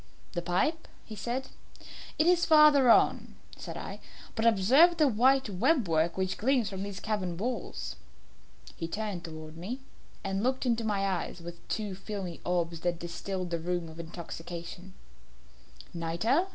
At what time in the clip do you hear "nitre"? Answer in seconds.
15.93-16.47